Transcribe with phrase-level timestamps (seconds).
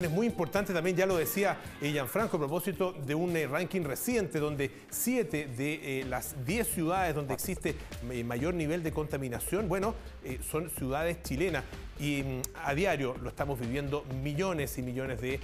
[0.00, 3.82] Es muy importante también, ya lo decía eh, Gianfranco a propósito de un eh, ranking
[3.82, 7.74] reciente donde siete de eh, las diez ciudades donde existe
[8.24, 9.96] mayor nivel de contaminación, bueno,
[10.48, 11.64] son ciudades chilenas
[11.98, 15.40] y mm, a diario lo estamos viviendo millones y millones de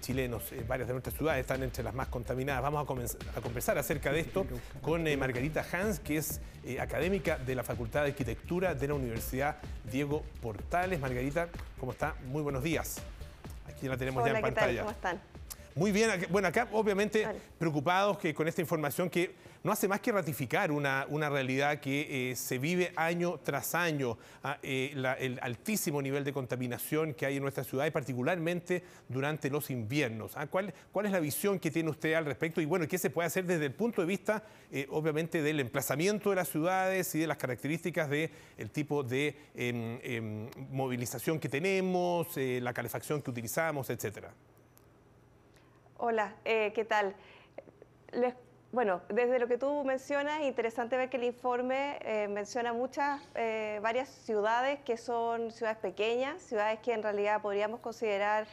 [0.00, 0.54] chilenos.
[0.66, 2.62] varias de nuestras ciudades están entre las más contaminadas.
[2.62, 4.46] Vamos a, a conversar acerca de esto
[4.80, 6.40] con Margarita Hans, que es
[6.80, 10.98] académica de la Facultad de Arquitectura de la Universidad Diego Portales.
[10.98, 12.14] Margarita, ¿cómo está?
[12.24, 13.02] Muy buenos días.
[13.78, 14.80] Aquí la tenemos ya en pantalla.
[14.80, 15.20] ¿Cómo están?
[15.78, 17.24] Muy bien, bueno, acá obviamente
[17.56, 19.30] preocupados que con esta información que
[19.62, 24.18] no hace más que ratificar una, una realidad que eh, se vive año tras año,
[24.42, 29.50] ah, eh, el altísimo nivel de contaminación que hay en nuestra ciudad y particularmente durante
[29.50, 30.32] los inviernos.
[30.36, 32.60] Ah, ¿Cuál, ¿Cuál es la visión que tiene usted al respecto?
[32.60, 34.42] Y bueno, ¿qué se puede hacer desde el punto de vista,
[34.72, 39.36] eh, obviamente, del emplazamiento de las ciudades y de las características del el tipo de
[39.54, 44.34] em, em, movilización que tenemos, la calefacción que utilizamos, etcétera?
[46.00, 47.12] Hola, eh, ¿qué tal?
[48.70, 53.80] bueno, desde lo que tú mencionas, interesante ver que el informe eh, menciona muchas, eh,
[53.82, 58.46] varias ciudades que son ciudades pequeñas, ciudades que en realidad podríamos considerar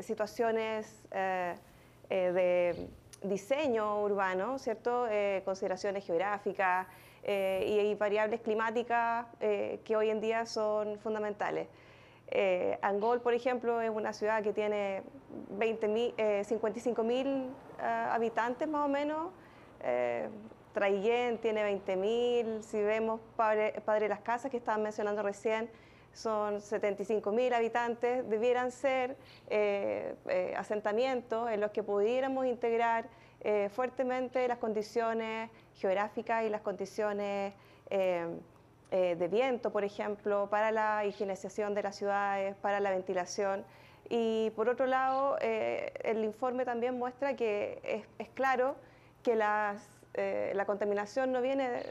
[0.00, 1.02] situaciones
[2.08, 2.88] de
[3.22, 5.06] diseño urbano, ¿cierto?
[5.44, 6.86] consideraciones geográficas
[7.24, 11.68] y variables climáticas que hoy en día son fundamentales.
[12.34, 15.02] Eh, Angol, por ejemplo, es una ciudad que tiene
[15.50, 17.26] 20 55 mil
[17.78, 19.30] eh, habitantes más o menos.
[19.82, 20.30] Eh,
[20.72, 22.62] Traillén tiene 20 mil.
[22.62, 25.68] Si vemos Padre, Padre, Las Casas, que estaban mencionando recién,
[26.14, 28.26] son 75 mil habitantes.
[28.26, 29.18] Debieran ser
[29.50, 30.14] eh,
[30.56, 33.08] asentamientos en los que pudiéramos integrar
[33.70, 37.52] fuertemente las condiciones geográficas y las condiciones
[38.94, 43.64] eh, de viento, por ejemplo, para la higienización de las ciudades, para la ventilación.
[44.10, 48.76] Y por otro lado, eh, el informe también muestra que es, claro
[49.22, 49.32] que
[50.12, 51.84] eh, la contaminación no viene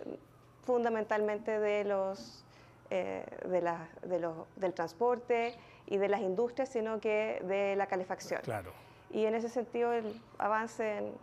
[0.63, 2.45] fundamentalmente de los,
[2.91, 5.55] del transporte
[5.87, 8.41] y de las industrias, sino que de la calefacción.
[8.43, 8.73] Claro.
[9.09, 11.13] Y en ese sentido, el avance en,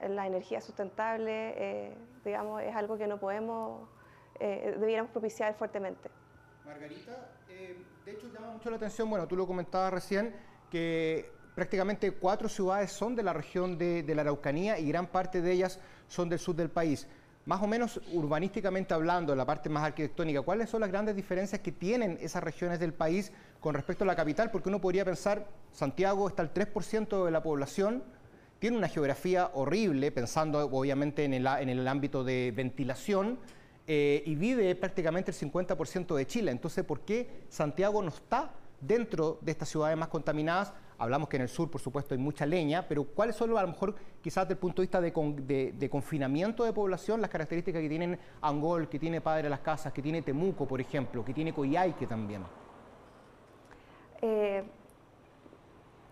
[0.00, 3.88] en la energía sustentable, digamos, es algo que no podemos
[4.40, 6.10] eh, debiéramos propiciar fuertemente.
[6.64, 10.34] Margarita, eh, de hecho llama mucho la atención, bueno, tú lo comentabas recién,
[10.70, 15.50] que prácticamente cuatro ciudades son de la región de, la Araucanía y gran parte de
[15.50, 17.08] ellas son del sur del país.
[17.46, 21.60] Más o menos urbanísticamente hablando, en la parte más arquitectónica, ¿cuáles son las grandes diferencias
[21.60, 24.50] que tienen esas regiones del país con respecto a la capital?
[24.50, 28.04] Porque uno podría pensar, Santiago está al 3% de la población,
[28.60, 33.38] tiene una geografía horrible, pensando obviamente en el, en el ámbito de ventilación,
[33.90, 36.50] eh, y vive prácticamente el 50% de Chile.
[36.50, 38.50] Entonces, ¿por qué Santiago no está
[38.82, 40.74] dentro de estas ciudades más contaminadas?
[40.98, 43.68] Hablamos que en el sur, por supuesto, hay mucha leña, pero ¿cuáles son, a lo
[43.68, 48.18] mejor, quizás desde el punto de vista de, confinamiento de población, las características que tienen
[48.42, 52.06] Angol, que tiene Padre de las Casas, que tiene Temuco, por ejemplo, que tiene Coyhaique
[52.06, 52.42] también?
[54.20, 54.64] Eh,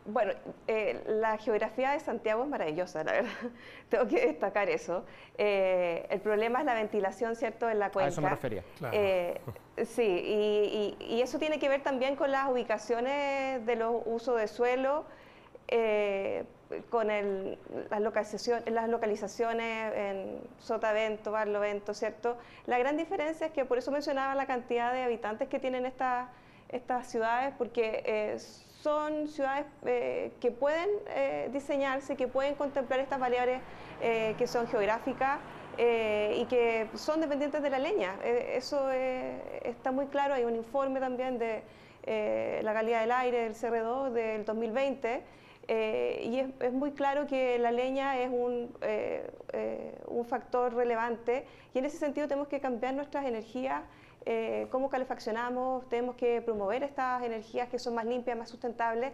[0.07, 0.33] bueno,
[0.67, 3.31] eh, la geografía de Santiago es maravillosa, la verdad.
[3.89, 5.05] Tengo que destacar eso.
[5.37, 8.07] Eh, el problema es la ventilación, ¿cierto?, en la cuenca.
[8.07, 8.63] A eso me refería.
[8.79, 8.97] Claro.
[8.97, 9.41] Eh,
[9.85, 15.05] sí, y, eso tiene que ver también con las ubicaciones de los usos de suelo,
[16.91, 22.37] con las, localizaciones, las localizaciones en Sotavento, Barlovento, ¿cierto?
[22.67, 26.29] La gran diferencia es que por eso mencionaba la cantidad de habitantes que tienen estas
[26.69, 28.03] estas ciudades, porque
[28.87, 33.61] son ciudades eh, que pueden eh, diseñarse, que pueden contemplar estas variables
[34.01, 35.41] eh, que son geográficas
[35.77, 38.15] y que son dependientes de la leña.
[38.23, 41.63] eso está muy claro, hay un informe también de
[42.63, 45.23] la calidad del aire del CR2 del 2020.
[45.69, 48.73] Y es, muy claro que la leña es un,
[50.07, 51.45] un factor relevante
[51.75, 53.83] y en ese sentido tenemos que cambiar nuestras energías
[54.29, 59.13] eh, cómo calefaccionamos, tenemos que promover estas energías que son más limpias, más sustentables,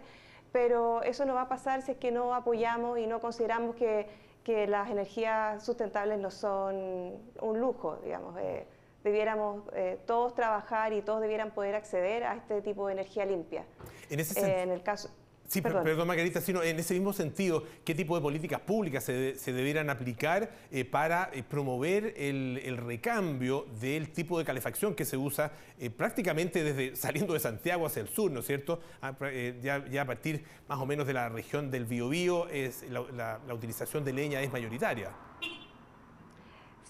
[0.51, 4.07] pero eso no va a pasar si es que no apoyamos y no consideramos que,
[4.43, 8.35] que las energías sustentables no son un lujo, digamos.
[8.39, 8.65] Eh,
[9.03, 13.65] debiéramos eh, todos trabajar y todos debieran poder acceder a este tipo de energía limpia.
[14.09, 15.11] En, ese en el caso
[15.47, 16.07] Sí, perdón.
[16.07, 20.85] Margarita, sino en ese mismo sentido, ¿qué tipo de políticas públicas se, debieran aplicar eh,
[20.85, 26.95] para eh, promover el, recambio del tipo de calefacción que se usa eh, prácticamente desde
[26.95, 28.79] saliendo de Santiago hacia el sur, ¿no es cierto?
[29.01, 29.13] Ah,
[29.61, 34.13] ya, a partir más o menos de la región del Biobío, es, la, utilización de
[34.13, 35.11] leña es mayoritaria.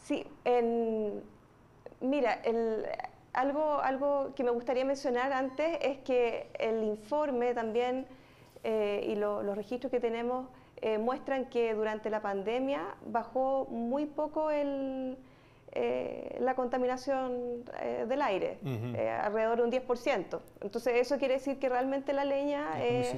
[0.04, 0.26] Sí,
[2.02, 2.42] mira,
[3.34, 8.06] algo, algo que me gustaría mencionar antes es que el informe también
[8.63, 10.48] y los registros que tenemos
[11.00, 15.18] muestran que durante la pandemia bajó muy poco el,
[16.39, 17.65] la contaminación
[18.07, 18.60] del aire,
[19.21, 20.39] alrededor de un 10%.
[20.62, 23.15] Entonces eso quiere decir que realmente la leña es,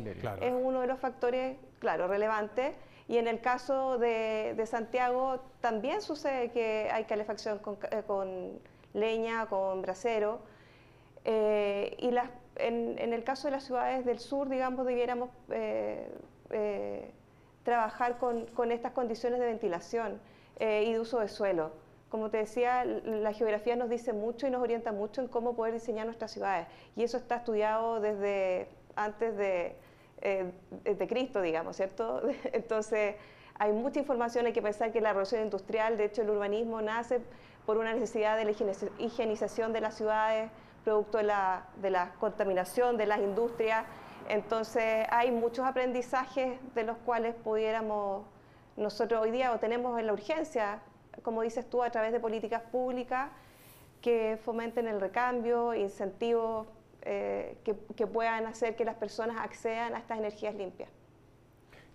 [0.51, 2.75] uno de los factores, claro, relevantes.
[3.07, 7.77] Y en el caso de, Santiago también sucede que hay calefacción con,
[8.07, 8.59] con
[8.93, 10.39] leña, con brasero.
[11.23, 16.09] Eh, y las, en, el caso de las ciudades del sur, digamos, debiéramos eh,
[16.49, 17.11] eh,
[17.63, 20.19] trabajar con, con, estas condiciones de ventilación
[20.59, 21.71] y de uso de suelo.
[22.09, 25.73] Como te decía, la geografía nos dice mucho y nos orienta mucho en cómo poder
[25.73, 26.67] diseñar nuestras ciudades.
[26.95, 29.75] Y eso está estudiado desde antes de,
[30.21, 32.21] de Cristo, digamos, ¿cierto?
[32.53, 33.15] Entonces,
[33.57, 37.21] hay mucha información, hay que pensar que la revolución industrial, de hecho el urbanismo nace
[37.65, 38.51] por una necesidad de la
[38.99, 40.51] higienización de las ciudades,
[40.85, 43.85] producto de la, de la contaminación de las industrias.
[44.29, 48.25] Entonces hay muchos aprendizajes de los cuales pudiéramos
[48.77, 50.79] nosotros hoy día o tenemos en la urgencia,
[51.23, 53.29] como dices tú, a través de políticas públicas
[54.01, 56.67] que fomenten el recambio, incentivos
[57.01, 60.89] eh, que, que, puedan hacer que las personas accedan a estas energías limpias.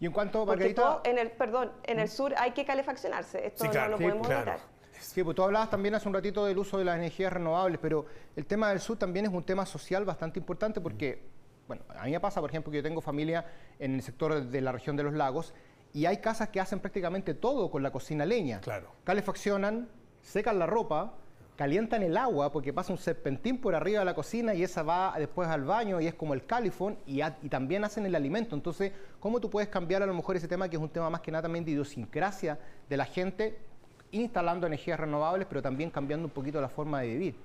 [0.00, 1.00] Y en cuanto, Margarita...
[1.04, 2.10] en el, perdón, en el ¿Mm?
[2.10, 4.60] sur hay que calefaccionarse, esto no lo podemos evitar.
[5.00, 8.06] Sí, pues tú hablabas también hace un ratito del uso de las energías renovables, pero
[8.36, 11.22] el tema del sur también es un tema social bastante importante porque,
[11.66, 13.46] bueno, a mí me pasa, por ejemplo, que yo tengo familia
[13.78, 15.54] en el sector de la región de los lagos
[15.92, 18.60] y hay casas que hacen prácticamente todo con la cocina leña.
[18.60, 18.92] Claro.
[19.04, 19.88] Calefaccionan,
[20.22, 21.14] secan la ropa,
[21.56, 25.14] calientan el agua porque pasa un serpentín por arriba de la cocina y esa va
[25.18, 28.54] después al baño y es como el califón y, y, también hacen el alimento.
[28.54, 31.20] Entonces, ¿cómo tú puedes cambiar a lo mejor ese tema que es un tema más
[31.20, 32.58] que nada también de idiosincrasia
[32.88, 33.69] de la gente
[34.12, 37.36] instalando energías renovables, pero también cambiando un poquito la forma de vivir.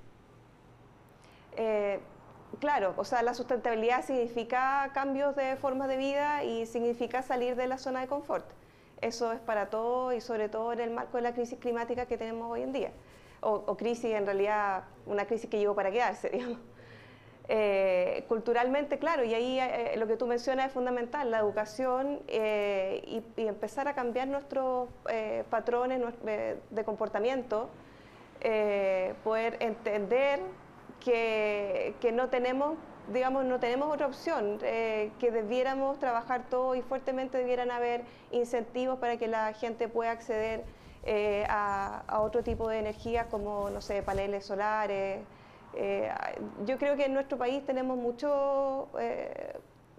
[1.57, 1.99] Eh,
[2.59, 7.67] claro, o sea, la sustentabilidad significa cambios de formas de vida y significa salir de
[7.67, 8.45] la zona de confort.
[9.01, 12.17] Eso es para todos y sobre todo en el marco de la crisis climática que
[12.17, 12.91] tenemos hoy en día.
[13.41, 16.59] O, o crisis, en realidad, una crisis que llegó para quedarse, digamos.
[17.47, 23.03] Eh, culturalmente, claro, y ahí eh, lo que tú mencionas es fundamental, la educación eh,
[23.05, 24.89] y, empezar a cambiar nuestros
[25.49, 27.69] patrones de comportamiento,
[29.23, 30.39] poder entender
[30.99, 32.77] que, no tenemos,
[33.13, 38.01] digamos, no tenemos otra opción, que debiéramos trabajar todo y fuertemente debieran haber
[38.31, 40.63] incentivos para que la gente pueda acceder
[41.47, 45.21] a, a otro tipo de energía como, no sé, paneles solares,
[45.75, 46.09] eh,
[46.65, 49.53] yo creo que en nuestro país tenemos mucho eh,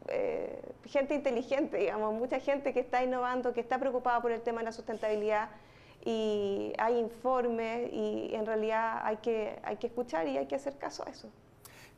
[0.08, 4.60] eh, gente inteligente, digamos, mucha gente que está innovando, que está preocupada por el tema
[4.60, 5.50] de la sustentabilidad
[6.04, 10.78] y hay informes y en realidad hay que, hay que escuchar y hay que hacer
[10.78, 11.30] caso a eso.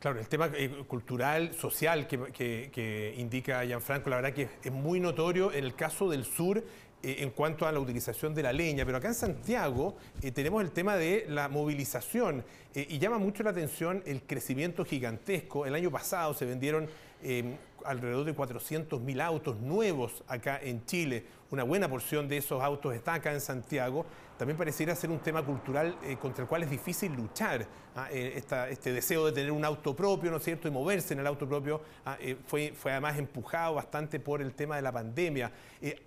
[0.01, 0.49] Claro, el tema
[0.87, 5.75] cultural, social que, que, que, indica Gianfranco, la verdad que es muy notorio en el
[5.75, 6.63] caso del sur
[7.01, 10.63] eh, en cuanto a la utilización de la leña, pero acá en Santiago eh, tenemos
[10.63, 15.65] el tema de la movilización eh, y llama mucho la atención el crecimiento gigantesco.
[15.65, 16.89] El año pasado se vendieron
[17.85, 21.25] alrededor de 400.000 autos nuevos acá en Chile.
[21.51, 24.05] Una buena porción de esos autos está acá en Santiago.
[24.37, 27.67] También pareciera ser un tema cultural eh, contra el cual es difícil luchar.
[27.97, 28.09] ¿ah?
[28.13, 31.27] Eh, este deseo de tener un auto propio, ¿no es cierto?, y moverse en el
[31.27, 32.19] auto propio ¿ah?
[32.21, 35.51] eh, fue, fue además empujado bastante por el tema de la pandemia.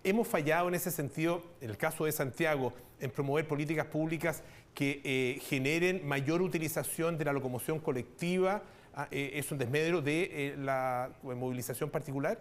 [0.04, 4.44] hemos fallado en ese sentido, en el caso de Santiago, en promover políticas públicas
[4.76, 8.62] que generen mayor utilización de la locomoción colectiva
[9.10, 12.38] eh, es un desmedro de eh, la movilización particular?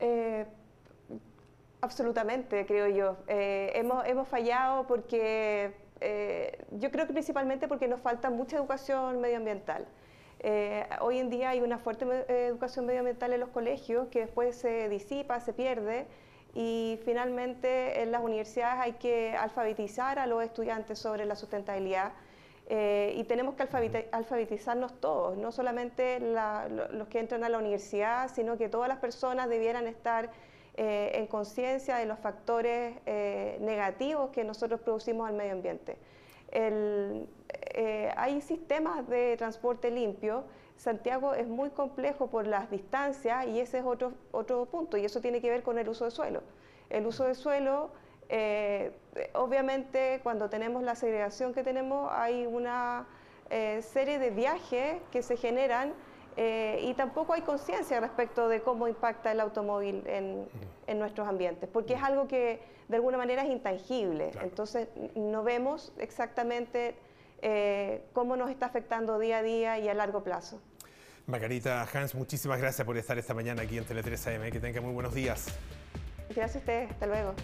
[0.00, 0.44] Eh,
[1.80, 3.16] absolutamente, creo yo.
[3.28, 5.72] hemos, hemos fallado porque,
[6.72, 9.86] yo creo que principalmente porque nos falta mucha educación medioambiental.
[11.00, 15.40] hoy en día hay una fuerte educación medioambiental en los colegios que después se disipa,
[15.40, 16.06] se pierde
[16.54, 22.12] y finalmente en las universidades hay que alfabetizar a los estudiantes sobre la sustentabilidad
[22.66, 23.62] eh, y tenemos que
[24.10, 29.50] alfabetizarnos todos, no solamente los que entran a la universidad, sino que todas las personas
[29.50, 30.30] debieran estar
[30.76, 35.98] eh, en conciencia de los factores eh, negativos que nosotros producimos al medio ambiente.
[38.16, 40.44] hay sistemas de transporte limpio.
[40.76, 45.20] Santiago es muy complejo por las distancias y ese es otro, otro punto, y eso
[45.20, 46.42] tiene que ver con el uso de suelo.
[46.90, 47.90] El uso de suelo
[48.28, 48.92] eh,
[49.34, 53.06] obviamente, cuando tenemos la segregación que tenemos, hay una
[53.50, 55.92] eh, serie de viajes que se generan
[56.36, 60.48] eh, y tampoco hay conciencia respecto de cómo impacta el automóvil en,
[60.98, 64.30] nuestros ambientes, porque es algo que de alguna manera es intangible.
[64.42, 66.94] Entonces, no vemos exactamente
[68.12, 70.60] cómo nos está afectando día a día y a largo plazo.
[71.26, 74.50] Margarita Hans, muchísimas gracias por estar esta mañana aquí en Tele 3 AM.
[74.50, 75.46] Que tenga muy buenos días.
[76.28, 76.90] Gracias a ustedes.
[76.90, 77.34] Hasta luego.